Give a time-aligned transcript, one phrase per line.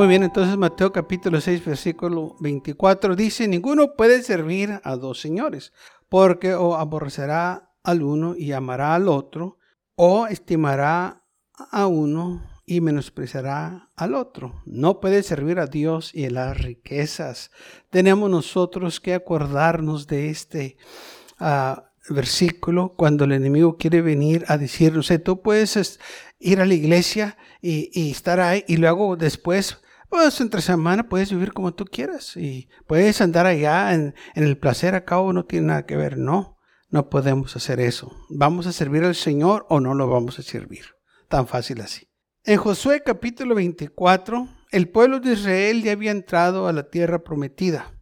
[0.00, 5.74] Muy bien, entonces Mateo capítulo 6, versículo 24 dice, ninguno puede servir a dos señores,
[6.08, 9.58] porque o aborrecerá al uno y amará al otro,
[9.96, 11.26] o estimará
[11.70, 14.62] a uno y menospreciará al otro.
[14.64, 17.50] No puede servir a Dios y a las riquezas.
[17.90, 20.78] Tenemos nosotros que acordarnos de este
[21.40, 26.00] uh, versículo cuando el enemigo quiere venir a decirnos, tú puedes
[26.38, 29.76] ir a la iglesia y, y, estar ahí y luego después,
[30.10, 34.94] pues entre semana puedes vivir como tú quieras y puedes andar allá en, el placer,
[34.94, 36.58] a cabo no tiene nada que ver, no,
[36.90, 38.12] no podemos hacer eso.
[38.28, 40.84] ¿Vamos a servir al Señor o no lo vamos a servir?
[41.28, 42.10] Tan fácil así.
[42.42, 47.94] En Josué capítulo 24, el pueblo de Israel ya había entrado a la tierra prometida.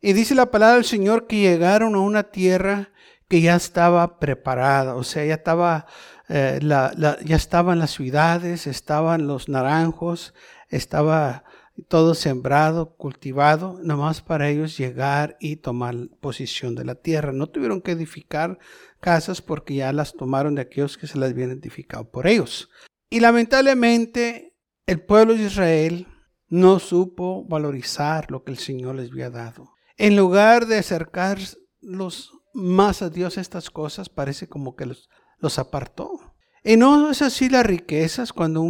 [0.00, 2.92] Y dice la palabra del Señor que llegaron a una tierra
[3.28, 5.86] que ya estaba preparada, o sea, ya estaba,
[6.28, 6.92] eh, la,
[7.24, 10.32] ya estaban las ciudades, estaban los naranjos,
[10.68, 11.44] estaba
[11.88, 17.32] todo sembrado, cultivado, nomás para ellos llegar y tomar posición de la tierra.
[17.32, 18.58] No tuvieron que edificar
[19.00, 22.70] casas porque ya las tomaron de aquellos que se las habían edificado por ellos.
[23.10, 24.54] Y lamentablemente
[24.86, 26.06] el pueblo de Israel
[26.48, 29.72] no supo valorizar lo que el Señor les había dado.
[29.96, 35.08] En lugar de acercarlos más a Dios estas cosas, parece como que los,
[35.38, 36.25] los apartó.
[36.66, 38.60] Y no es así las riquezas, cuando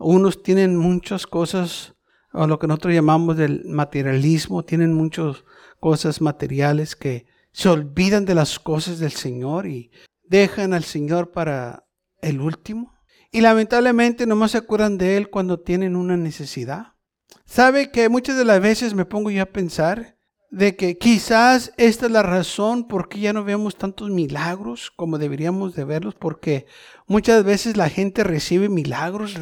[0.00, 1.94] unos tienen muchas cosas,
[2.32, 5.44] o lo que nosotros llamamos del materialismo, tienen muchas
[5.78, 9.92] cosas materiales que se olvidan de las cosas del Señor y
[10.24, 11.86] dejan al Señor para
[12.20, 12.92] el último.
[13.30, 16.94] Y lamentablemente nomás se acuerdan de Él cuando tienen una necesidad.
[17.44, 20.13] ¿Sabe que muchas de las veces me pongo yo a pensar
[20.54, 25.18] de que quizás esta es la razón por qué ya no vemos tantos milagros como
[25.18, 26.66] deberíamos de verlos, porque
[27.08, 29.34] muchas veces la gente recibe milagros,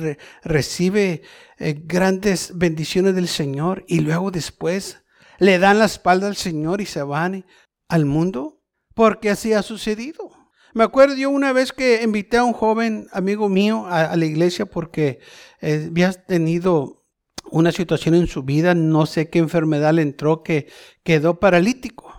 [0.43, 1.21] recibe
[1.59, 5.03] eh, grandes bendiciones del Señor y luego después
[5.39, 7.45] le dan la espalda al Señor y se van
[7.89, 8.63] al mundo,
[8.95, 10.31] porque así ha sucedido.
[10.73, 14.65] Me acuerdo yo una vez que invité a un joven amigo mío a, la iglesia
[14.65, 15.21] porque
[15.61, 17.02] eh, había tenido
[17.51, 20.69] una situación en su vida, no sé qué enfermedad le entró, que
[21.03, 22.13] quedó paralítico.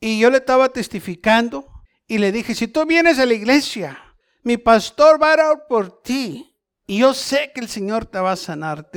[0.00, 1.66] Y yo le estaba testificando
[2.06, 3.98] y le dije, si tú vienes a la iglesia,
[4.42, 6.50] mi pastor va a orar por ti.
[6.86, 8.90] Y yo sé que el Señor te va a sanar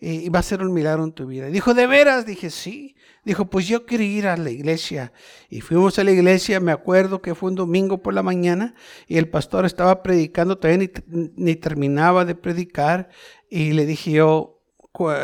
[0.00, 1.46] y va a hacer un milagro en tu vida.
[1.46, 2.26] dijo, ¿de veras?
[2.26, 2.94] Dije, sí.
[3.24, 5.12] Dijo, pues yo quiero ir a la iglesia.
[5.48, 8.74] Y fuimos a la iglesia, me acuerdo que fue un domingo por la mañana
[9.06, 13.08] y el pastor estaba predicando, todavía ni, ni terminaba de predicar.
[13.48, 14.61] Y le dije yo,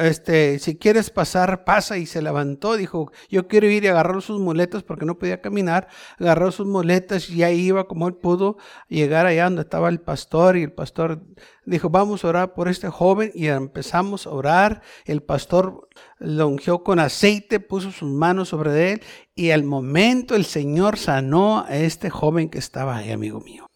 [0.00, 1.98] este, si quieres pasar, pasa.
[1.98, 5.88] Y se levantó, dijo, yo quiero ir y agarró sus muletas porque no podía caminar.
[6.18, 8.56] Agarró sus muletas y ahí iba como él pudo
[8.88, 10.56] llegar allá donde estaba el pastor.
[10.56, 11.22] Y el pastor
[11.66, 13.30] dijo, vamos a orar por este joven.
[13.34, 14.82] Y empezamos a orar.
[15.04, 19.02] El pastor lo ungió con aceite, puso sus manos sobre él.
[19.34, 23.66] Y al momento el Señor sanó a este joven que estaba ahí, amigo mío.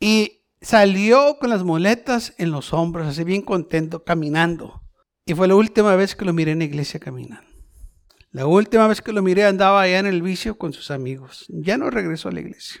[0.00, 4.87] Y salió con las muletas en los hombros, así bien contento, caminando.
[5.28, 7.46] Y fue la última vez que lo miré en la iglesia caminando.
[8.30, 11.44] La última vez que lo miré andaba allá en el vicio con sus amigos.
[11.50, 12.80] Ya no regresó a la iglesia.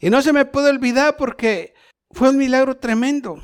[0.00, 1.72] Y no se me puede olvidar porque
[2.10, 3.36] fue un milagro tremendo.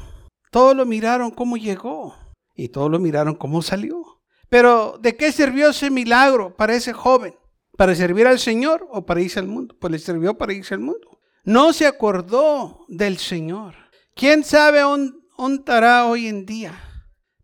[0.50, 2.16] Todos lo miraron cómo llegó
[2.56, 4.20] y todos lo miraron cómo salió.
[4.48, 7.36] Pero ¿de qué sirvió ese milagro para ese joven?
[7.76, 9.76] ¿Para servir al Señor o para irse al mundo?
[9.80, 11.20] Pues le sirvió para irse al mundo.
[11.44, 13.76] No se acordó del Señor.
[14.16, 16.89] ¿Quién sabe dónde estará hoy en día?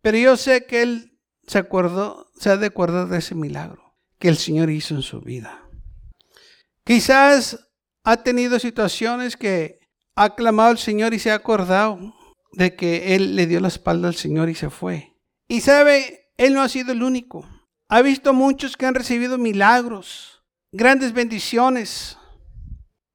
[0.07, 1.19] Pero yo sé que él
[1.49, 1.67] se
[2.37, 5.69] se ha de acordar de ese milagro que el Señor hizo en su vida.
[6.85, 7.71] Quizás
[8.05, 9.81] ha tenido situaciones que
[10.15, 12.15] ha clamado al Señor y se ha acordado
[12.53, 15.17] de que él le dio la espalda al Señor y se fue.
[15.49, 17.45] Y sabe, él no ha sido el único.
[17.89, 22.17] Ha visto muchos que han recibido milagros, grandes bendiciones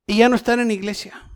[0.07, 1.31] y ya no están en iglesia.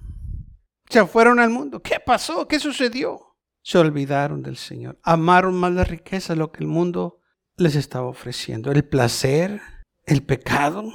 [0.89, 1.81] Se fueron al mundo.
[1.81, 2.45] ¿Qué pasó?
[2.45, 3.24] ¿Qué sucedió?
[3.65, 4.99] Se olvidaron del Señor.
[5.01, 7.19] Amaron más la riqueza, lo que el mundo
[7.57, 8.71] les estaba ofreciendo.
[8.71, 9.59] El placer,
[10.05, 10.93] el pecado.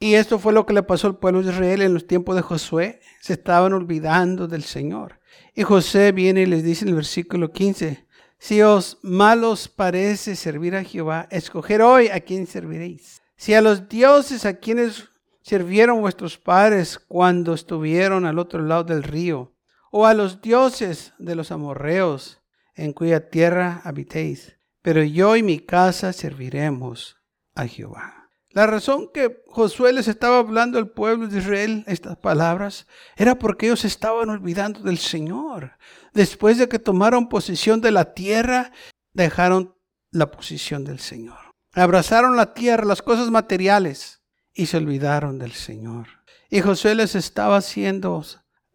[0.00, 2.42] Y esto fue lo que le pasó al pueblo de Israel en los tiempos de
[2.42, 3.00] Josué.
[3.20, 5.20] Se estaban olvidando del Señor.
[5.54, 8.04] Y José viene y les dice en el versículo 15,
[8.36, 13.22] si os malos parece servir a Jehová, escoger hoy a quién serviréis.
[13.36, 15.08] Si a los dioses a quienes
[15.42, 19.52] sirvieron vuestros padres cuando estuvieron al otro lado del río?
[19.90, 22.40] ¿O a los dioses de los amorreos
[22.74, 24.56] en cuya tierra habitéis?
[24.82, 27.16] Pero yo y mi casa serviremos
[27.54, 28.20] a Jehová.
[28.52, 33.66] La razón que Josué les estaba hablando al pueblo de Israel estas palabras era porque
[33.66, 35.76] ellos estaban olvidando del Señor.
[36.14, 38.72] Después de que tomaron posesión de la tierra,
[39.12, 39.76] dejaron
[40.10, 41.38] la posición del Señor.
[41.74, 44.22] Abrazaron la tierra, las cosas materiales,
[44.52, 46.08] y se olvidaron del Señor.
[46.48, 48.24] Y Josué les estaba haciendo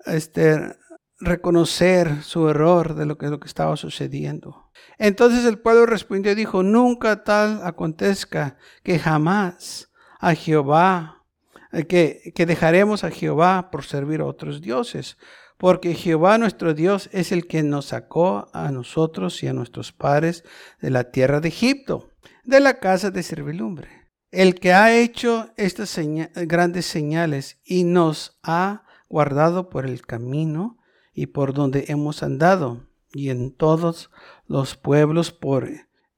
[0.06, 0.78] este,
[1.20, 4.72] reconocer su error de lo que, lo que estaba sucediendo.
[4.98, 11.24] Entonces el pueblo respondió y dijo, nunca tal acontezca que jamás a Jehová,
[11.72, 15.18] eh, que, que dejaremos a Jehová por servir a otros dioses,
[15.58, 20.44] porque Jehová nuestro Dios es el que nos sacó a nosotros y a nuestros padres
[20.82, 22.12] de la tierra de Egipto,
[22.44, 25.98] de la casa de servilumbre, el que ha hecho estas
[26.36, 30.78] grandes señales y nos ha guardado por el camino
[31.16, 34.12] y por donde hemos andado, y en todos
[34.46, 35.70] los pueblos por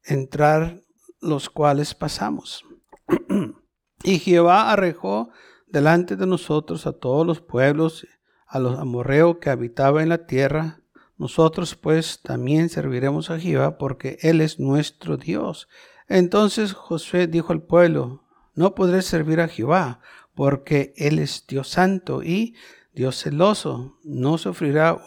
[0.03, 0.81] entrar
[1.21, 2.65] los cuales pasamos.
[4.03, 5.29] y Jehová arrejó
[5.67, 8.07] delante de nosotros a todos los pueblos,
[8.47, 10.81] a los amorreos que habitaban en la tierra.
[11.17, 15.67] Nosotros pues también serviremos a Jehová porque Él es nuestro Dios.
[16.07, 18.23] Entonces Josué dijo al pueblo,
[18.55, 19.99] no podré servir a Jehová
[20.33, 22.55] porque Él es Dios santo y
[22.97, 24.97] Dios celoso, no sufrirá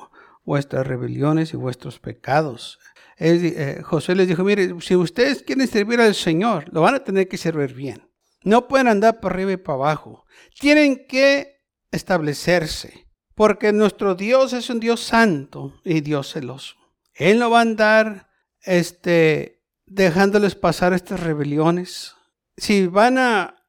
[0.44, 2.78] vuestras rebeliones y vuestros pecados.
[3.18, 7.26] Eh, José les dijo, mire, si ustedes quieren servir al Señor, lo van a tener
[7.26, 8.08] que servir bien.
[8.44, 10.24] No pueden andar por arriba y para abajo.
[10.60, 16.76] Tienen que establecerse, porque nuestro Dios es un Dios santo y Dios celoso.
[17.12, 18.30] Él no va a andar
[18.62, 22.14] este, dejándoles pasar estas rebeliones.
[22.56, 23.66] Si van a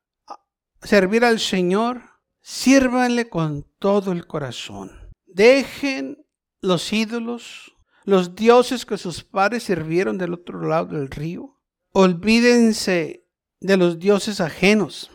[0.83, 2.11] servir al Señor,
[2.41, 4.91] sírvanle con todo el corazón.
[5.25, 6.25] Dejen
[6.61, 11.57] los ídolos, los dioses que sus padres sirvieron del otro lado del río.
[11.93, 13.25] Olvídense
[13.59, 15.11] de los dioses ajenos.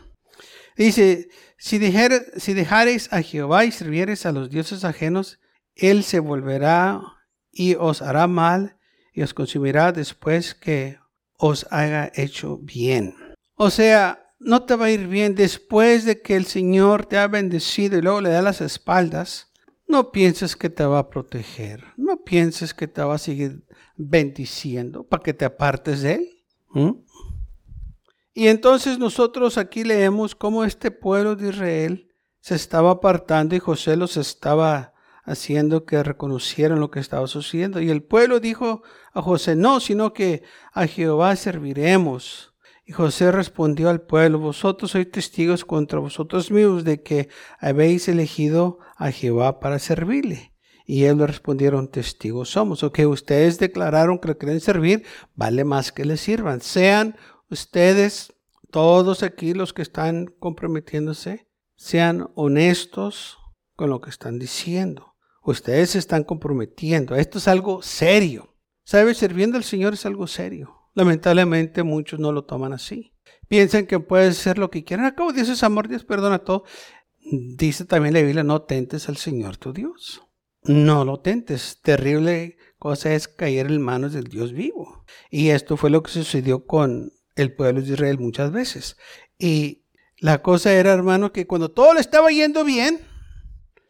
[0.77, 1.29] Dice,
[1.59, 1.79] si,
[2.37, 5.41] si dejareis a Jehová y sirviereis a los dioses ajenos,
[5.75, 7.01] Él se volverá
[7.51, 8.79] y os hará mal
[9.13, 10.99] y os consumirá después que
[11.39, 13.15] os haya hecho bien.
[13.55, 17.27] O sea, no te va a ir bien después de que el Señor te ha
[17.27, 19.53] bendecido y luego le da las espaldas.
[19.89, 21.85] No pienses que te va a proteger.
[21.97, 23.65] No pienses que te va a seguir
[23.97, 27.05] bendiciendo para que te apartes de Él.
[28.35, 33.97] Y entonces nosotros aquí leemos cómo este pueblo de Israel se estaba apartando y José
[33.97, 34.93] los estaba
[35.25, 37.81] haciendo que reconocieran lo que estaba sucediendo.
[37.81, 40.43] Y el pueblo dijo a José, no, sino que
[40.73, 42.53] a Jehová serviremos.
[42.89, 47.29] Y José respondió al pueblo, vosotros sois testigos contra vosotros mismos de que
[47.59, 50.53] habéis elegido a Jehová para servirle.
[50.85, 52.85] Y ellos le respondieron, testigos somos.
[52.85, 55.05] O que ustedes declararon que le quieren servir,
[55.35, 56.61] vale más que le sirvan.
[56.61, 57.17] Sean
[57.51, 58.33] ustedes,
[58.71, 63.39] todos aquí los que están comprometiéndose, sean honestos
[63.75, 65.17] con lo que están diciendo.
[65.43, 67.17] Ustedes se están comprometiendo.
[67.17, 68.55] Esto es algo serio.
[68.85, 69.19] ¿Sabes?
[69.19, 70.86] Sirviendo al Señor es algo serio.
[70.97, 73.13] Lamentablemente muchos no lo toman así.
[73.49, 75.05] Piensan que puede ser lo que quieran.
[75.05, 76.65] Acabo dice amor, Dios perdona todo.
[77.21, 80.23] Dice también la Biblia, no tentes al Señor tu Dios.
[80.63, 81.83] No lo tentes.
[81.83, 85.05] Terrible cosa es caer en manos del Dios vivo.
[85.31, 88.97] Y esto fue lo que sucedió con el pueblo de Israel muchas veces.
[89.39, 89.85] Y
[90.17, 93.01] la cosa era, hermano, que cuando todo le estaba yendo bien,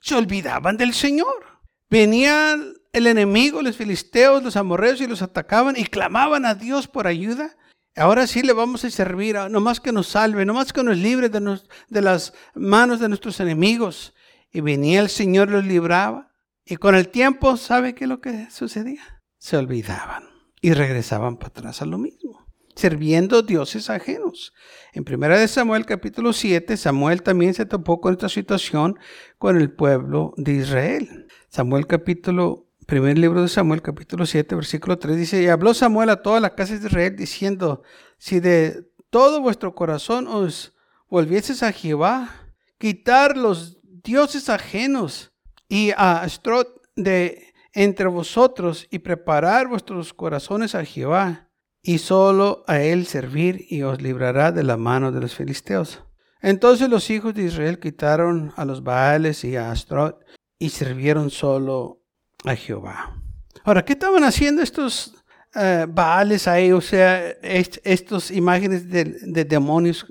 [0.01, 1.61] se olvidaban del Señor.
[1.89, 7.07] Venían el enemigo, los filisteos, los amorreos y los atacaban y clamaban a Dios por
[7.07, 7.55] ayuda.
[7.95, 10.97] Ahora sí le vamos a servir, no más que nos salve, no más que nos
[10.97, 11.61] libre de,
[11.91, 14.15] de las manos de nuestros enemigos.
[14.51, 16.33] Y venía el Señor los libraba.
[16.65, 19.23] Y con el tiempo, ¿sabe qué es lo que sucedía?
[19.37, 20.25] Se olvidaban
[20.63, 24.55] y regresaban para atrás a lo mismo, sirviendo dioses ajenos.
[24.95, 28.99] En 1 Samuel capítulo 7, Samuel también se topó con esta situación
[29.37, 31.27] con el pueblo de Israel.
[31.51, 36.23] Samuel capítulo Primer libro de Samuel, capítulo 7, versículo 3 dice, y habló Samuel a
[36.23, 37.83] toda la casa de Israel diciendo,
[38.17, 40.73] si de todo vuestro corazón os
[41.09, 42.31] volvieses a Jehová,
[42.79, 45.33] quitar los dioses ajenos
[45.69, 51.51] y a Astrot de entre vosotros y preparar vuestros corazones a Jehová,
[51.83, 56.05] y solo a él servir y os librará de la mano de los filisteos.
[56.41, 60.25] Entonces los hijos de Israel quitaron a los Baales y a Astrot
[60.59, 62.06] y sirvieron solo
[62.47, 63.21] a Jehová.
[63.65, 65.15] Ahora, ¿qué estaban haciendo estos
[65.55, 66.73] uh, Baales ahí?
[66.73, 70.07] O sea, estas imágenes de, demonios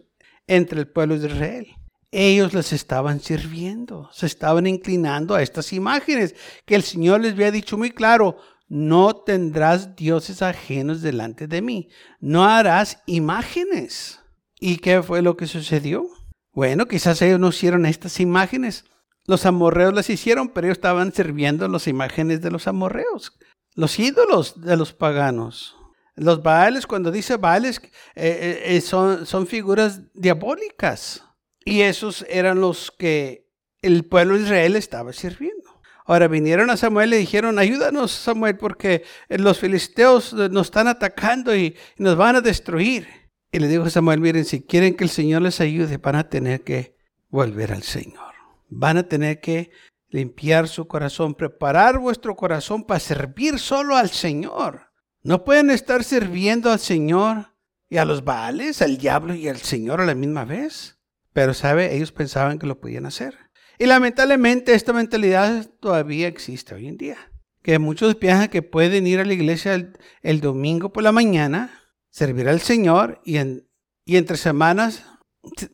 [0.45, 1.67] entre el pueblo de Israel.
[2.11, 7.51] ellos les estaban sirviendo, se estaban inclinando a estas imágenes que el Señor les había
[7.51, 8.37] dicho muy claro,
[8.67, 11.89] no tendrás dioses ajenos delante de mí,
[12.19, 14.19] no harás imágenes.
[14.59, 16.07] ¿Y qué fue lo que sucedió?
[16.53, 18.85] Bueno, quizás ellos no hicieron estas imágenes.
[19.27, 23.37] Los amorreos las hicieron, pero ellos estaban sirviendo las imágenes de los amorreos,
[23.73, 25.75] los ídolos de los paganos.
[26.15, 31.23] Los baales, cuando dice baales, eh, eh, eh, son, son figuras diabólicas.
[31.65, 33.49] Y esos eran los que
[33.81, 35.81] el pueblo de Israel estaba sirviendo.
[36.05, 41.55] Ahora vinieron a Samuel y le dijeron, ayúdanos Samuel porque los filisteos nos están atacando
[41.55, 43.07] y nos van a destruir.
[43.51, 46.61] Y le dijo Samuel, miren, si quieren que el Señor les ayude, van a tener
[46.61, 46.95] que
[47.29, 48.24] volver al Señor.
[48.67, 49.71] Van a tener que
[50.09, 54.91] limpiar su corazón, preparar vuestro corazón para servir solo al Señor.
[55.23, 57.53] No pueden estar sirviendo al Señor
[57.89, 60.97] y a los Baales, al diablo y al Señor a la misma vez.
[61.33, 61.95] Pero, ¿sabe?
[61.95, 63.37] Ellos pensaban que lo podían hacer.
[63.77, 67.17] Y lamentablemente esta mentalidad todavía existe hoy en día.
[67.61, 69.73] Que muchos piensan que pueden ir a la iglesia
[70.21, 73.67] el, domingo por la mañana, servir al Señor y, en,
[74.05, 75.03] y entre semanas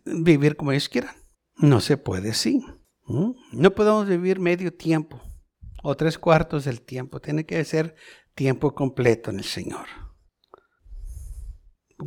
[0.05, 1.15] vivir como ellos quieran.
[1.57, 2.65] No se puede así.
[3.51, 5.21] No podemos vivir medio tiempo
[5.83, 7.19] o tres cuartos del tiempo.
[7.19, 7.95] Tiene que ser
[8.35, 9.87] tiempo completo en el Señor.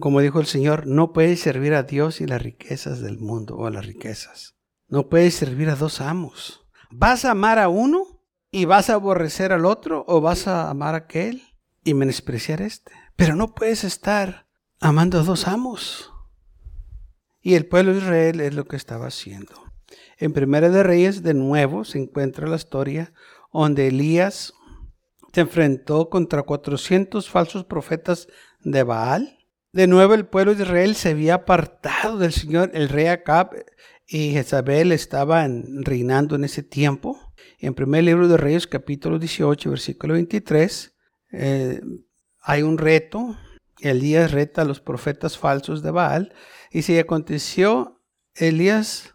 [0.01, 3.71] Como dijo el Señor, no puedes servir a Dios y las riquezas del mundo o
[3.71, 4.57] las riquezas.
[4.89, 6.67] No puedes servir a dos amos.
[6.91, 10.95] ¿Vas a amar a uno y vas a aborrecer al otro o vas a amar
[10.95, 11.43] a aquel
[11.85, 12.93] y menospreciar este?
[13.17, 14.49] Pero no puedes estar
[14.81, 16.13] amando a dos amos.
[17.41, 19.74] Y el pueblo de Israel es lo que estaba haciendo.
[20.19, 23.13] En Primera de Reyes, de nuevo, se encuentra la historia
[23.53, 24.55] donde Elías
[25.33, 28.29] se enfrentó contra 400 falsos profetas
[28.61, 29.39] de Baal.
[29.73, 32.71] De nuevo el pueblo de Israel se había apartado del Señor.
[32.75, 33.51] El rey Acab
[34.07, 37.19] y Jezabel estaba reinando en ese tiempo.
[37.59, 40.95] En primer libro de Reyes, capítulo 18, versículo 23,
[41.33, 41.81] eh,
[42.41, 43.37] hay un reto.
[43.81, 46.35] Elías reta a los profetas falsos de Baal.
[46.71, 48.01] Y si aconteció,
[48.35, 49.14] Elías,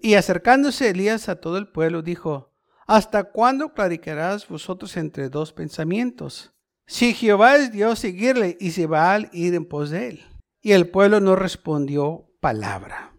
[0.00, 2.52] y acercándose Elías a todo el pueblo, dijo,
[2.86, 6.52] ¿Hasta cuándo clarificarás vosotros entre dos pensamientos?
[6.86, 10.24] Si Jehová es Dios, seguirle, y si Baal, ir en pos de él.
[10.60, 13.14] Y el pueblo no respondió palabra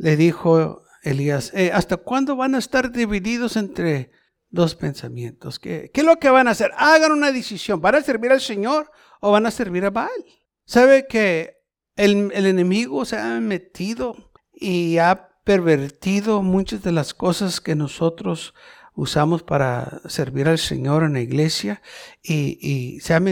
[0.00, 4.10] le dijo Elías, eh, ¿hasta cuándo van a estar divididos entre
[4.48, 5.58] dos pensamientos?
[5.58, 6.70] ¿Qué, es lo que van a hacer?
[6.74, 7.82] Hagan una decisión.
[7.82, 10.24] ¿Van a servir al Señor o van a servir a Baal?
[10.64, 11.58] ¿Sabe que
[11.96, 18.54] el, el enemigo se ha metido y ha pervertido muchas de las cosas que nosotros
[18.94, 21.82] usamos para servir al Señor en la iglesia
[22.22, 23.24] y, y se, han,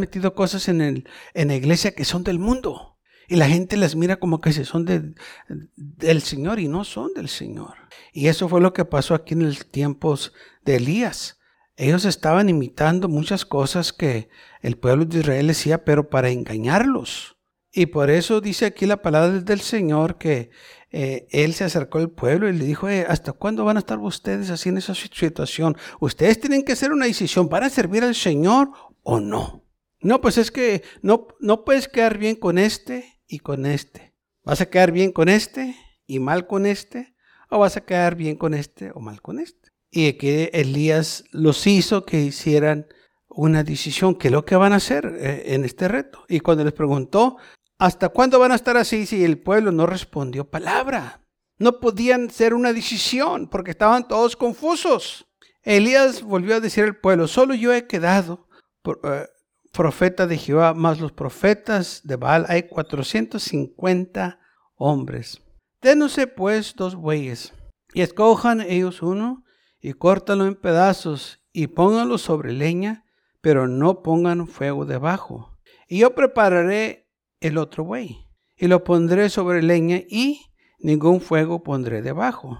[0.00, 2.96] metido cosas en, el, en la iglesia que son del mundo.
[3.28, 7.74] Y la gente las mira como que son del Señor y no son del Señor.
[8.14, 10.32] Y eso fue lo que pasó aquí en los tiempos
[10.64, 11.38] de Elías.
[11.76, 14.30] Ellos estaban imitando muchas cosas que
[14.62, 17.36] el pueblo de Israel decía, pero para engañarlos.
[17.70, 20.50] Y por eso dice aquí la palabra del Señor que
[20.90, 23.98] eh, Él se acercó al pueblo y le dijo, eh, ¿hasta cuándo van a estar
[23.98, 25.76] ustedes así en esa situación?
[26.00, 28.70] Ustedes tienen que hacer una decisión, ¿van a servir al Señor
[29.02, 29.64] o no?
[30.00, 34.14] No, pues es que no, no puedes quedar bien con este y con este.
[34.44, 35.76] ¿Vas a quedar bien con este
[36.06, 37.14] y mal con este?
[37.50, 39.70] ¿O vas a quedar bien con este o mal con este?
[39.90, 42.86] Y que Elías los hizo que hicieran
[43.28, 46.24] una decisión, que es lo que van a hacer eh, en este reto.
[46.28, 47.36] Y cuando les preguntó,
[47.78, 49.06] ¿hasta cuándo van a estar así?
[49.06, 51.22] Si el pueblo no respondió palabra.
[51.58, 55.26] No podían ser una decisión porque estaban todos confusos.
[55.62, 58.48] Elías volvió a decir al pueblo, solo yo he quedado
[58.84, 59.26] eh,
[59.72, 64.40] profeta de Jehová, más los profetas de Baal, hay 450
[64.76, 65.42] hombres.
[65.82, 67.52] Dénose pues dos bueyes,
[67.92, 69.44] y escojan ellos uno,
[69.80, 73.04] y córtalo en pedazos, y pónganlo sobre leña,
[73.40, 75.58] pero no pongan fuego debajo.
[75.86, 77.07] Y yo prepararé
[77.40, 78.26] el otro buey,
[78.56, 80.40] y lo pondré sobre leña, y
[80.78, 82.58] ningún fuego pondré debajo.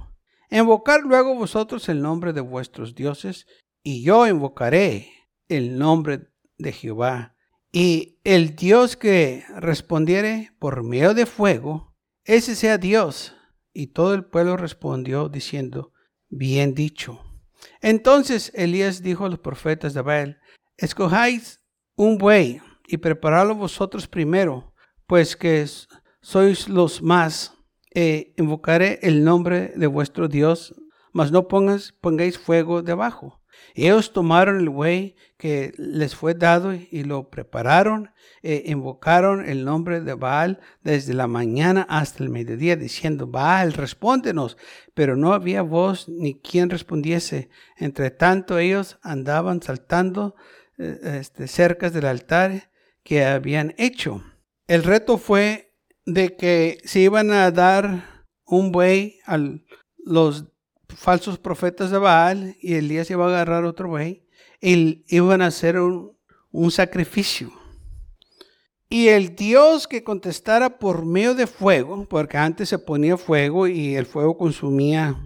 [0.50, 3.46] Invocar luego vosotros el nombre de vuestros dioses,
[3.82, 5.12] y yo invocaré
[5.48, 7.34] el nombre de Jehová.
[7.70, 11.94] Y el Dios que respondiere por medio de fuego,
[12.24, 13.34] ese sea Dios.
[13.72, 15.92] Y todo el pueblo respondió diciendo,
[16.28, 17.22] bien dicho.
[17.80, 20.40] Entonces Elías dijo a los profetas de Baal,
[20.76, 21.60] escojáis
[21.94, 24.72] un buey y preparadlo vosotros primero,
[25.06, 25.66] pues que
[26.22, 27.54] sois los más,
[27.94, 30.74] e invocaré el nombre de vuestro Dios,
[31.12, 33.40] mas no pongáis fuego debajo.
[33.74, 38.10] Y ellos tomaron el buey que les fue dado y lo prepararon,
[38.42, 44.56] e invocaron el nombre de Baal desde la mañana hasta el mediodía, diciendo, Baal, respóndenos.
[44.94, 47.50] Pero no había voz ni quien respondiese.
[47.76, 50.36] Entre tanto ellos andaban saltando
[50.78, 52.70] eh, este, cerca del altar
[53.08, 54.22] que habían hecho.
[54.66, 55.74] El reto fue
[56.04, 59.38] de que se iban a dar un buey a
[59.96, 60.44] los
[60.94, 64.26] falsos profetas de Baal y Elías iba a agarrar otro buey
[64.60, 66.18] y iban a hacer un,
[66.50, 67.50] un sacrificio.
[68.90, 73.96] Y el Dios que contestara por medio de fuego, porque antes se ponía fuego y
[73.96, 75.18] el fuego consumía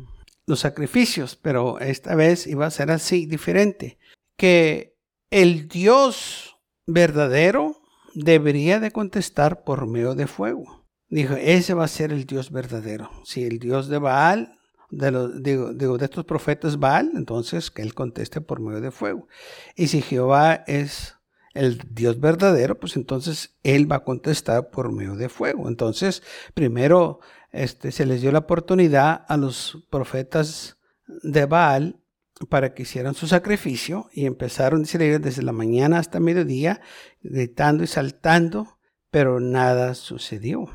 [0.46, 3.98] los sacrificios, pero esta vez iba a ser así, diferente.
[4.36, 4.96] Que
[5.30, 6.51] el Dios
[6.86, 7.80] verdadero
[8.14, 10.86] debería de contestar por medio de fuego.
[11.08, 13.10] Dijo, ese va a ser el Dios verdadero.
[13.24, 14.58] Si el Dios de Baal,
[14.90, 19.28] de, los, digo, de estos profetas Baal, entonces que él conteste por medio de fuego.
[19.76, 21.16] Y si Jehová es
[21.54, 25.68] el Dios verdadero, pues entonces él va a contestar por medio de fuego.
[25.68, 26.22] Entonces,
[26.54, 27.20] primero
[27.50, 32.01] este, se les dio la oportunidad a los profetas de Baal
[32.48, 36.80] para que hicieran su sacrificio y empezaron desde la mañana hasta mediodía
[37.22, 38.78] gritando y saltando,
[39.10, 40.68] pero nada sucedió.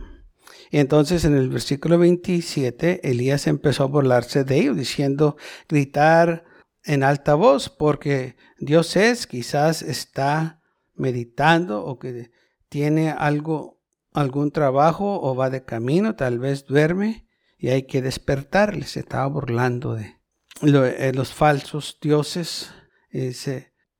[0.72, 5.38] Y entonces en el versículo 27, Elías empezó a burlarse de ellos, diciendo,
[5.68, 6.46] gritar
[6.84, 10.62] en alta voz, porque Dios es, quizás está
[10.96, 12.32] meditando o que
[12.70, 13.82] tiene algo,
[14.14, 18.86] algún trabajo o va de camino, tal vez duerme y hay que despertarle.
[18.86, 20.17] Se estaba burlando de
[20.62, 22.72] eh, los falsos dioses.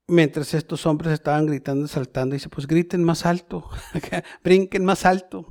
[0.08, 3.70] mientras estos hombres estaban gritando, saltando, dice, pues griten más alto,
[4.44, 5.48] brinquen más alto,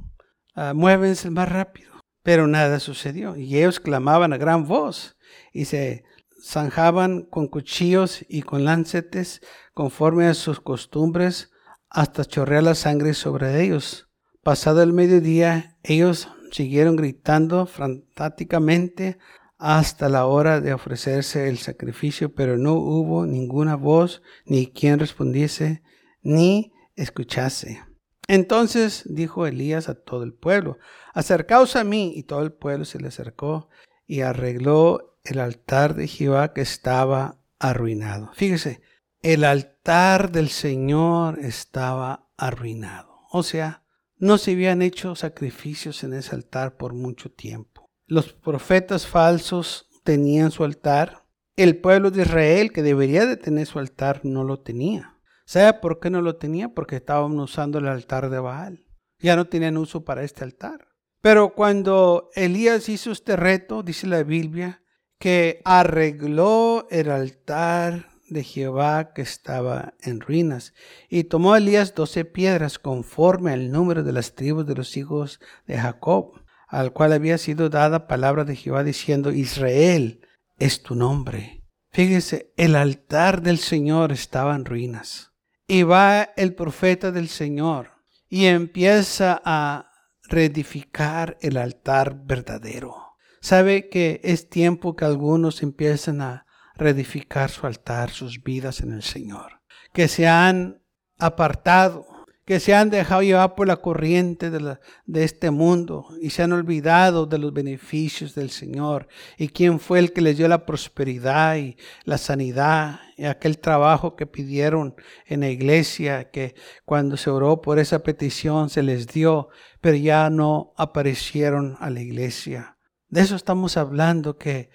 [0.56, 1.92] uh, muévense más rápido.
[2.22, 5.16] Pero nada sucedió y ellos clamaban a gran voz
[5.52, 6.04] y se
[6.42, 9.40] zanjaban con cuchillos y con lancetes
[9.74, 11.50] conforme a sus costumbres
[11.88, 14.08] hasta chorrear la sangre sobre ellos.
[14.42, 19.18] Pasado el mediodía, ellos siguieron gritando fantásticamente
[19.58, 25.82] hasta la hora de ofrecerse el sacrificio, pero no hubo ninguna voz, ni quien respondiese,
[26.22, 27.82] ni escuchase.
[28.28, 30.78] Entonces dijo Elías a todo el pueblo,
[31.14, 33.68] acercaos a mí, y todo el pueblo se le acercó
[34.06, 38.30] y arregló el altar de Jehová que estaba arruinado.
[38.34, 38.80] Fíjese,
[39.22, 43.20] el altar del Señor estaba arruinado.
[43.30, 43.84] O sea,
[44.18, 47.85] no se habían hecho sacrificios en ese altar por mucho tiempo.
[48.08, 51.24] Los profetas falsos tenían su altar.
[51.56, 55.18] El pueblo de Israel, que debería de tener su altar, no lo tenía.
[55.44, 56.68] ¿Sabe por qué no lo tenía?
[56.68, 58.86] Porque estaban usando el altar de Baal.
[59.18, 60.86] Ya no tenían uso para este altar.
[61.20, 64.82] Pero cuando Elías hizo este reto, dice la Biblia,
[65.18, 70.74] que arregló el altar de Jehová que estaba en ruinas.
[71.08, 75.78] Y tomó Elías doce piedras conforme al número de las tribus de los hijos de
[75.78, 80.20] Jacob, al cual había sido dada palabra de Jehová diciendo, Israel
[80.58, 81.64] es tu nombre.
[81.90, 85.32] Fíjese, el altar del Señor estaba en ruinas.
[85.66, 87.90] Y va el profeta del Señor
[88.28, 89.90] y empieza a
[90.24, 93.16] reedificar el altar verdadero.
[93.40, 99.02] Sabe que es tiempo que algunos empiezan a reedificar su altar, sus vidas en el
[99.02, 99.60] Señor.
[99.92, 100.82] Que se han
[101.18, 102.06] apartado,
[102.46, 106.52] que se han dejado llevar por la corriente de, de, este mundo y se han
[106.52, 111.56] olvidado de los beneficios del Señor y quién fue el que les dio la prosperidad
[111.56, 114.94] y la sanidad y aquel trabajo que pidieron
[115.26, 116.54] en la iglesia, que
[116.84, 119.48] cuando se oró por esa petición se les dio,
[119.80, 122.78] pero ya no aparecieron a la iglesia.
[123.08, 124.70] De eso estamos hablando, que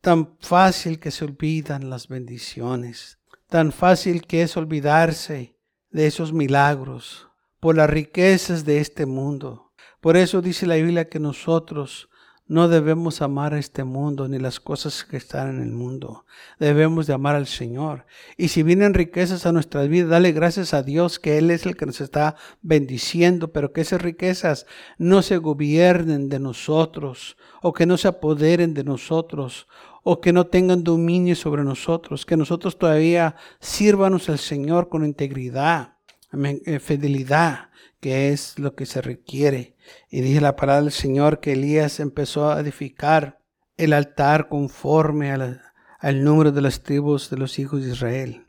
[0.00, 5.57] Tan fácil que se olvidan las bendiciones, tan fácil que es olvidarse
[5.98, 9.72] de esos milagros por las riquezas de este mundo.
[10.00, 12.08] Por eso dice la Biblia que nosotros
[12.48, 16.24] no debemos amar a este mundo ni las cosas que están en el mundo.
[16.58, 18.06] Debemos de amar al Señor.
[18.38, 21.76] Y si vienen riquezas a nuestras vidas, dale gracias a Dios que Él es el
[21.76, 27.84] que nos está bendiciendo, pero que esas riquezas no se gobiernen de nosotros o que
[27.84, 29.68] no se apoderen de nosotros
[30.02, 35.97] o que no tengan dominio sobre nosotros, que nosotros todavía sírvanos al Señor con integridad,
[36.32, 39.76] eh, fidelidad, que es lo que se requiere.
[40.10, 43.40] Y dice la palabra del Señor que Elías empezó a edificar
[43.76, 48.46] el altar conforme al número de las tribus de los hijos de Israel,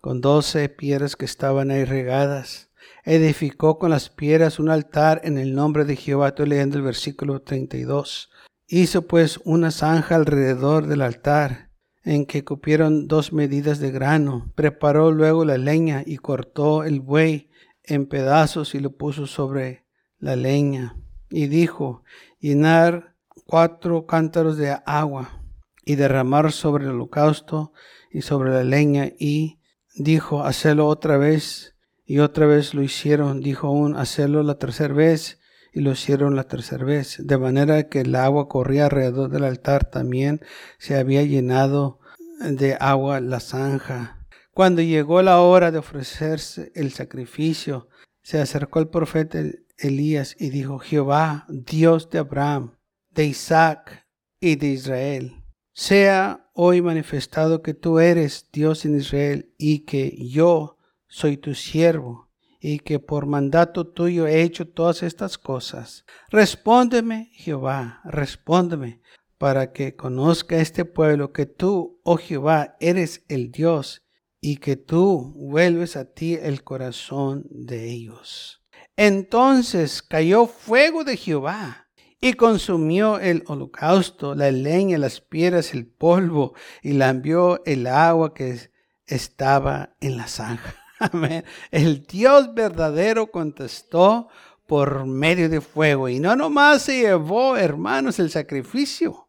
[0.00, 2.70] con doce piedras que estaban ahí regadas.
[3.04, 6.28] Edificó con las piedras un altar en el nombre de Jehová.
[6.28, 8.30] Estoy leyendo el versículo 32.
[8.66, 11.69] Hizo pues una zanja alrededor del altar
[12.10, 14.50] en que cupieron dos medidas de grano.
[14.56, 17.50] Preparó luego la leña y cortó el buey
[17.84, 19.86] en pedazos y lo puso sobre
[20.18, 20.96] la leña.
[21.28, 22.02] Y dijo,
[22.40, 23.14] llenar
[23.46, 25.40] cuatro cántaros de agua
[25.84, 27.72] y derramar sobre el holocausto
[28.10, 29.12] y sobre la leña.
[29.16, 29.60] Y
[29.94, 31.76] dijo, hacerlo otra vez.
[32.04, 33.40] Y otra vez lo hicieron.
[33.40, 35.38] Dijo aún, hacerlo la tercera vez.
[35.72, 37.18] Y lo hicieron la tercera vez.
[37.24, 39.84] De manera que el agua corría alrededor del altar.
[39.84, 40.40] También
[40.78, 41.99] se había llenado
[42.40, 44.26] de agua la zanja.
[44.52, 47.88] Cuando llegó la hora de ofrecerse el sacrificio,
[48.22, 49.38] se acercó el profeta
[49.78, 52.76] Elías y dijo, Jehová, Dios de Abraham,
[53.10, 54.06] de Isaac
[54.40, 60.78] y de Israel, sea hoy manifestado que tú eres Dios en Israel y que yo
[61.06, 66.04] soy tu siervo y que por mandato tuyo he hecho todas estas cosas.
[66.28, 69.00] Respóndeme, Jehová, respóndeme,
[69.40, 74.02] para que conozca este pueblo que tú, oh Jehová, eres el Dios
[74.38, 78.62] y que tú vuelves a ti el corazón de ellos.
[78.96, 81.88] Entonces cayó fuego de Jehová
[82.20, 88.70] y consumió el holocausto, la leña, las piedras, el polvo, y lambió el agua que
[89.06, 90.76] estaba en la zanja.
[90.98, 91.44] Amén.
[91.70, 94.28] El Dios verdadero contestó
[94.66, 96.10] por medio de fuego.
[96.10, 99.28] Y no nomás se llevó, hermanos, el sacrificio.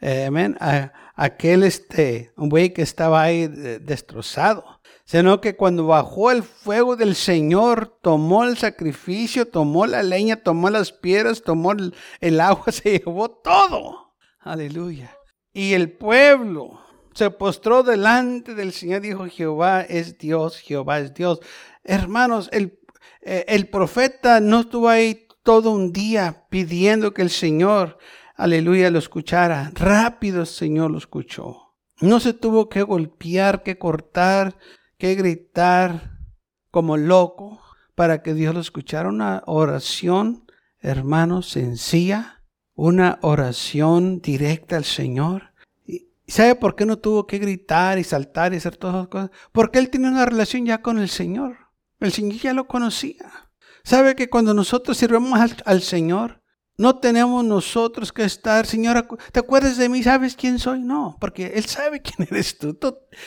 [0.00, 0.56] Amén.
[1.14, 7.98] aquel este, buey que estaba ahí destrozado sino que cuando bajó el fuego del Señor,
[8.00, 11.72] tomó el sacrificio, tomó la leña, tomó las piedras, tomó
[12.20, 14.12] el, agua, se llevó todo.
[14.38, 15.12] Aleluya.
[15.52, 16.80] Y el pueblo
[17.12, 21.40] se postró delante del Señor, dijo, Jehová es Dios, Jehová es Dios.
[21.82, 22.78] Hermanos, el,
[23.22, 27.98] eh, el profeta no estuvo ahí todo un día pidiendo que el Señor,
[28.40, 29.70] aleluya, lo escuchara.
[29.74, 31.76] Rápido el Señor lo escuchó.
[32.00, 34.56] No se tuvo que golpear, que cortar,
[34.98, 36.18] que gritar
[36.70, 37.60] como loco
[37.94, 39.08] para que Dios lo escuchara.
[39.08, 40.46] Una oración,
[40.80, 42.42] hermano, sencilla,
[42.74, 45.52] una oración directa al Señor.
[45.86, 49.30] ¿Y sabe por qué no tuvo que gritar y saltar y hacer todas las cosas?
[49.52, 51.58] Porque él tiene una relación ya con el Señor.
[51.98, 53.50] El Señor ya lo conocía.
[53.84, 56.39] ¿Sabe que cuando nosotros sirvemos al, al Señor,
[56.80, 60.02] no tenemos nosotros que estar, Señora, ¿te acuerdas de mí?
[60.02, 60.80] ¿Sabes quién soy?
[60.80, 62.74] No, porque Él sabe quién eres tú.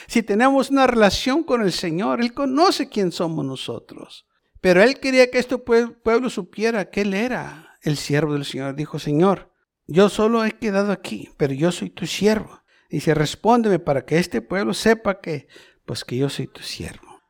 [0.08, 4.26] Si tenemos una relación con el Señor, Él conoce quién somos nosotros.
[4.60, 8.76] Pero Él quería que este pueblo supiera que Él era el siervo del Señor.
[8.76, 9.52] Dijo, Señor,
[9.86, 12.64] yo solo he quedado aquí, pero yo soy tu siervo.
[12.90, 15.48] Dice, respóndeme para que este pueblo sepa que,
[15.86, 17.22] pues que yo soy tu siervo.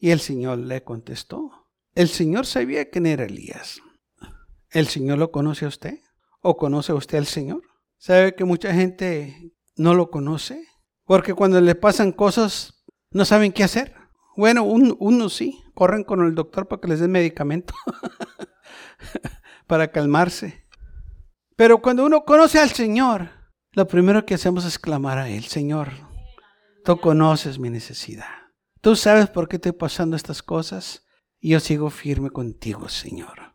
[0.00, 1.68] Y el Señor le contestó.
[1.94, 3.80] El Señor sabía quién era Elías.
[4.72, 6.00] ¿El Señor lo conoce a usted?
[6.40, 7.62] ¿O conoce usted al Señor?
[7.98, 10.66] ¿Sabe que mucha gente no lo conoce?
[11.04, 13.94] Porque cuando le pasan cosas, no saben qué hacer.
[14.34, 17.74] Bueno, uno, sí, corren con el doctor para que les den medicamento,
[19.66, 20.66] para calmarse.
[21.54, 23.28] Pero cuando uno conoce al Señor,
[23.72, 25.90] lo primero que hacemos es clamar a Él, Señor,
[26.82, 28.30] tú conoces mi necesidad.
[28.80, 31.04] Tú sabes por qué estoy pasando estas cosas
[31.38, 33.51] y yo sigo firme contigo, Señor.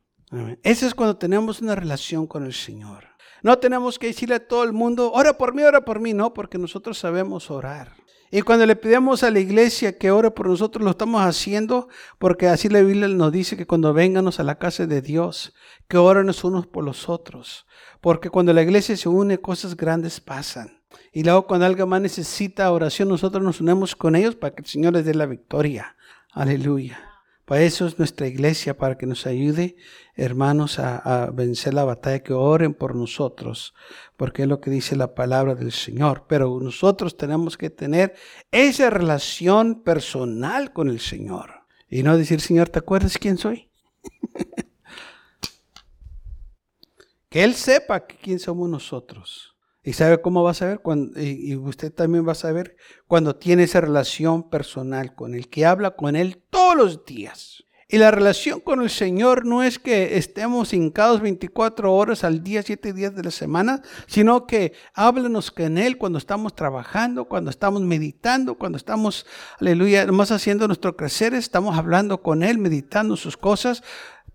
[0.63, 3.05] Eso es cuando tenemos una relación con el Señor.
[3.43, 6.33] No tenemos que decirle a todo el mundo, ora por mí, ora por mí, no,
[6.33, 7.93] porque nosotros sabemos orar.
[8.29, 11.87] Y cuando le pedimos a la iglesia que ore por nosotros, lo estamos haciendo
[12.19, 15.53] porque así la Biblia nos dice que cuando venganos a la casa de Dios,
[15.87, 17.65] que oren unos por los otros.
[18.01, 20.81] Porque cuando la iglesia se une, cosas grandes pasan.
[21.13, 24.67] Y luego cuando alguien más necesita oración, nosotros nos unimos con ellos para que el
[24.67, 25.95] Señor les dé la victoria.
[26.33, 27.06] Aleluya.
[27.47, 29.77] Para eso es nuestra iglesia, para que nos ayude,
[30.15, 33.73] hermanos, a, vencer la batalla, que oren por nosotros,
[34.17, 36.25] porque es lo que dice la palabra del Señor.
[36.27, 38.15] Pero nosotros tenemos que tener
[38.51, 41.61] esa relación personal con el Señor.
[41.87, 43.71] Y no decir, Señor, ¿te acuerdas quién soy?
[47.29, 49.56] que Él sepa quién somos nosotros.
[49.87, 52.75] Y sabe cómo va a saber cuando, y usted también va a saber
[53.07, 57.63] cuando tiene esa relación personal con Él, que habla con Él todos los días.
[57.87, 62.63] Y la relación con el Señor no es que estemos hincados 24 horas al día,
[62.63, 67.81] 7 días de la semana, sino que háblenos con Él cuando estamos trabajando, cuando estamos
[67.81, 69.25] meditando, cuando estamos,
[69.57, 73.83] aleluya, más haciendo nuestro crecer, estamos hablando con Él, meditando sus cosas.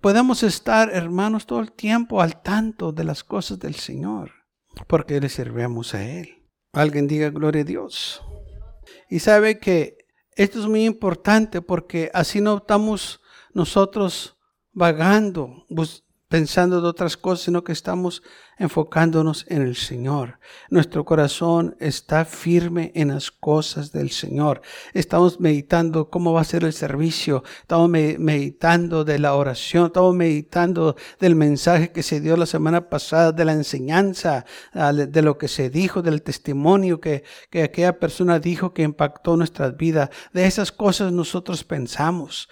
[0.00, 4.41] Podemos estar, hermanos, todo el tiempo al tanto de las cosas del Señor
[4.86, 6.48] porque le servemos a Él.
[6.72, 8.22] Alguien diga gloria a Dios.
[9.08, 9.98] Y sabe que
[10.36, 13.20] esto es muy importante porque así no estamos
[13.52, 14.38] nosotros
[14.72, 15.66] vagando,
[16.32, 18.22] pensando de otras cosas, sino que estamos
[18.56, 20.38] enfocándonos en el Señor.
[20.70, 24.62] Nuestro corazón está firme en las cosas del Señor.
[24.94, 27.44] Estamos meditando cómo va a ser el servicio.
[27.60, 29.88] Estamos meditando de la oración.
[29.88, 35.22] Estamos meditando del mensaje que se dio la semana pasada, de la enseñanza, ah, de
[35.22, 40.08] lo que se dijo, del testimonio que, que aquella persona dijo que impactó nuestras vidas.
[40.32, 42.48] De esas cosas nosotros pensamos.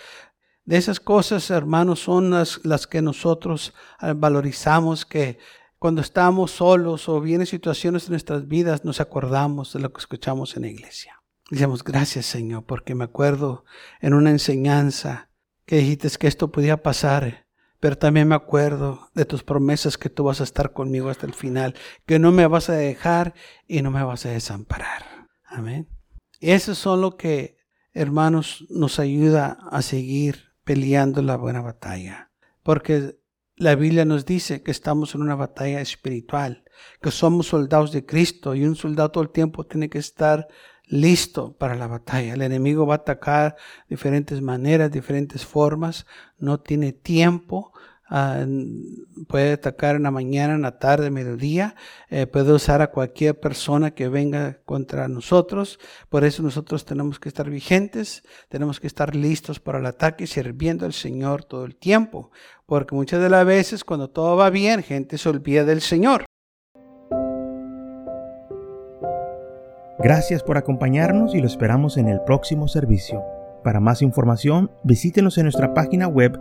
[0.70, 5.36] De esas cosas, hermanos, son las, las que nosotros ah, valorizamos, que
[5.80, 10.54] cuando estamos solos o vienen situaciones en nuestras vidas, nos acordamos de lo que escuchamos
[10.54, 11.20] en la iglesia.
[11.50, 13.64] Decimos, gracias Señor, porque me acuerdo
[14.00, 15.28] en una enseñanza
[15.66, 17.48] que dijiste que esto podía pasar,
[17.80, 21.34] pero también me acuerdo de tus promesas que tú vas a estar conmigo hasta el
[21.34, 21.74] final,
[22.06, 23.34] que no me vas a dejar
[23.66, 25.26] y no me vas a desamparar.
[25.46, 25.88] Amén.
[26.38, 27.56] Eso son lo que,
[27.92, 32.30] hermanos, nos ayuda a seguir peleando la buena batalla.
[32.62, 33.18] Porque
[33.56, 36.62] la Biblia nos dice que estamos en una batalla espiritual,
[37.02, 40.46] que somos soldados de Cristo y un soldado todo el tiempo tiene que estar
[40.84, 42.34] listo para la batalla.
[42.34, 43.56] El enemigo va a atacar
[43.88, 46.06] de diferentes maneras, diferentes formas,
[46.38, 47.72] no tiene tiempo
[48.12, 48.44] Ah,
[49.28, 51.76] puede atacar en la mañana, en la tarde, mediodía,
[52.08, 55.78] eh, puede usar a cualquier persona que venga contra nosotros.
[56.08, 60.86] Por eso nosotros tenemos que estar vigentes, tenemos que estar listos para el ataque, sirviendo
[60.86, 62.32] al Señor todo el tiempo.
[62.66, 66.24] Porque muchas de las veces cuando todo va bien, gente se olvida del Señor.
[70.00, 73.22] Gracias por acompañarnos y lo esperamos en el próximo servicio.
[73.62, 76.40] Para más información, visítenos en nuestra página web